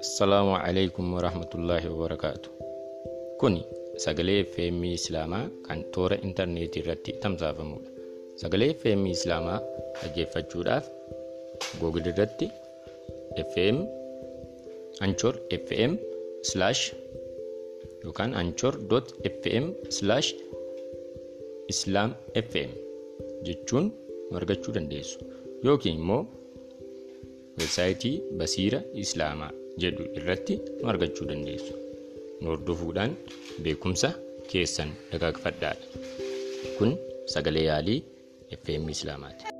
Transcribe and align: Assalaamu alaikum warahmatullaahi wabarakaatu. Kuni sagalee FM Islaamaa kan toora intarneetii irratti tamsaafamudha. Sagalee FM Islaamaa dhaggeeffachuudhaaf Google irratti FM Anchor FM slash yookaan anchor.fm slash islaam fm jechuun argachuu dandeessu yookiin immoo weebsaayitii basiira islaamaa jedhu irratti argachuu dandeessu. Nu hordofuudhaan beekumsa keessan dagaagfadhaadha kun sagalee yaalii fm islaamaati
Assalaamu 0.00 0.54
alaikum 0.56 1.04
warahmatullaahi 1.14 1.88
wabarakaatu. 1.92 2.48
Kuni 3.40 3.62
sagalee 4.04 4.44
FM 4.52 4.78
Islaamaa 4.98 5.46
kan 5.66 5.78
toora 5.94 6.16
intarneetii 6.26 6.80
irratti 6.84 7.12
tamsaafamudha. 7.22 7.90
Sagalee 8.42 8.70
FM 8.80 9.00
Islaamaa 9.14 9.58
dhaggeeffachuudhaaf 10.00 10.86
Google 11.80 12.06
irratti 12.12 12.46
FM 13.50 13.76
Anchor 15.06 15.34
FM 15.66 15.92
slash 16.50 16.82
yookaan 18.04 18.32
anchor.fm 18.42 19.64
slash 19.98 20.28
islaam 21.72 22.10
fm 22.46 22.70
jechuun 23.46 23.86
argachuu 24.40 24.72
dandeessu 24.76 25.18
yookiin 25.66 25.98
immoo 26.02 26.20
weebsaayitii 27.58 28.14
basiira 28.40 28.80
islaamaa 29.04 29.50
jedhu 29.84 30.04
irratti 30.20 30.54
argachuu 30.92 31.26
dandeessu. 31.30 31.74
Nu 32.40 32.46
hordofuudhaan 32.54 33.12
beekumsa 33.66 34.10
keessan 34.52 34.90
dagaagfadhaadha 35.12 35.86
kun 36.78 36.90
sagalee 37.34 37.64
yaalii 37.70 38.00
fm 38.62 38.88
islaamaati 38.96 39.57